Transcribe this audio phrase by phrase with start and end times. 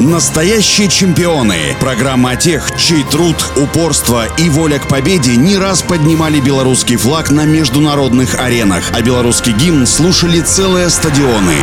[0.00, 1.76] Настоящие чемпионы.
[1.78, 7.30] Программа о тех, чей труд, упорство и воля к победе не раз поднимали белорусский флаг
[7.30, 11.56] на международных аренах, а белорусский гимн слушали целые стадионы.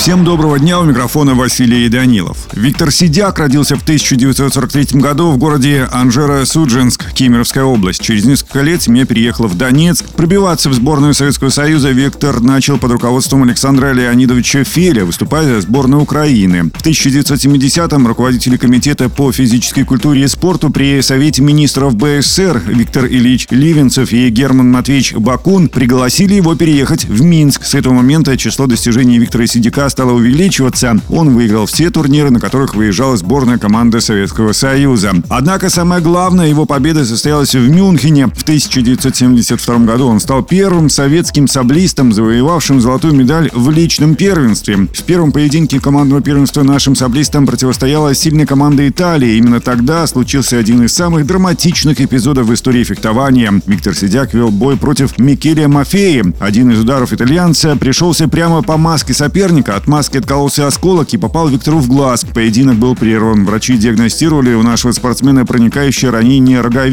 [0.00, 2.38] Всем доброго дня, у микрофона Василий Данилов.
[2.52, 8.00] Виктор Сидяк родился в 1943 году в городе Анжеро-Судженск, Кемеровская область.
[8.00, 10.06] Через несколько лет семья переехала в Донецк.
[10.16, 16.00] Пробиваться в сборную Советского Союза Виктор начал под руководством Александра Леонидовича Феля, выступая за сборную
[16.00, 16.70] Украины.
[16.74, 23.48] В 1970-м руководители комитета по физической культуре и спорту при Совете министров БССР Виктор Ильич
[23.50, 27.66] Ливенцев и Герман Матвеевич Бакун пригласили его переехать в Минск.
[27.66, 30.98] С этого момента число достижений Виктора Сидяка стала увеличиваться.
[31.10, 35.12] Он выиграл все турниры, на которых выезжала сборная команда Советского Союза.
[35.28, 38.28] Однако самое главное, его победа состоялась в Мюнхене.
[38.28, 44.76] В 1972 году он стал первым советским саблистом, завоевавшим золотую медаль в личном первенстве.
[44.76, 49.36] В первом поединке командного первенства нашим саблистам противостояла сильная команда Италии.
[49.36, 53.60] Именно тогда случился один из самых драматичных эпизодов в истории фехтования.
[53.66, 56.32] Виктор Сидяк вел бой против Микелия Мафеи.
[56.38, 61.48] Один из ударов итальянца пришелся прямо по маске соперника, от маски откололся осколок и попал
[61.48, 62.24] Виктору в глаз.
[62.32, 63.44] Поединок был прерван.
[63.44, 66.89] Врачи диагностировали у нашего спортсмена проникающее ранение роговицы.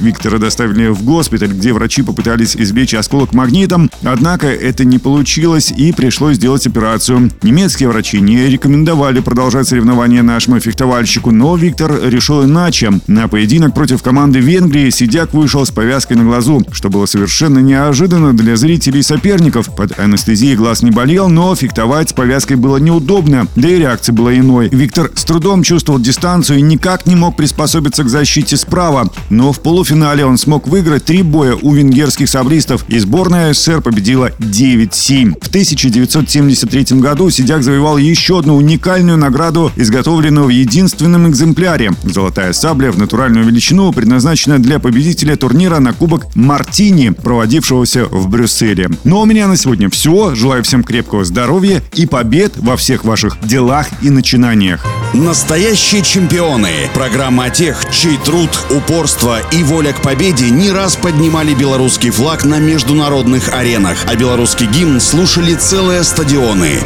[0.00, 5.92] Виктора доставили в госпиталь, где врачи попытались извлечь осколок магнитом, однако это не получилось и
[5.92, 7.30] пришлось сделать операцию.
[7.42, 12.92] Немецкие врачи не рекомендовали продолжать соревнования нашему фехтовальщику, но Виктор решил иначе.
[13.06, 18.32] На поединок против команды Венгрии Сидяк вышел с повязкой на глазу, что было совершенно неожиданно
[18.32, 19.74] для зрителей и соперников.
[19.74, 24.68] Под анестезией глаз не болел, но фехтовать повязкой было неудобно, да и реакция была иной.
[24.70, 29.10] Виктор с трудом чувствовал дистанцию и никак не мог приспособиться к защите справа.
[29.30, 34.30] Но в полуфинале он смог выиграть три боя у венгерских саблистов, и сборная СССР победила
[34.38, 35.34] 9-7.
[35.40, 41.92] В 1973 году Сидяк завоевал еще одну уникальную награду, изготовленную в единственном экземпляре.
[42.04, 48.88] Золотая сабля в натуральную величину предназначена для победителя турнира на Кубок Мартини, проводившегося в Брюсселе.
[49.04, 50.34] Ну а у меня на сегодня все.
[50.34, 54.84] Желаю всем крепкого здоровья и побед во всех ваших делах и начинаниях.
[55.12, 56.70] Настоящие чемпионы.
[56.94, 59.17] Программа о тех, чей труд, упорство
[59.52, 65.00] и воля к победе не раз поднимали белорусский флаг на международных аренах, а белорусский гимн
[65.00, 66.80] слушали целые стадионы.